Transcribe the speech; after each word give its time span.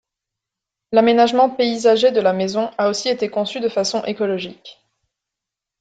L'aménagement 0.91 1.47
paysager 1.51 2.09
de 2.11 2.21
la 2.21 2.33
maison 2.33 2.71
a 2.79 2.89
aussi 2.89 3.07
été 3.09 3.29
conçu 3.29 3.59
de 3.59 3.69
façon 3.69 4.03
écologique. 4.05 4.81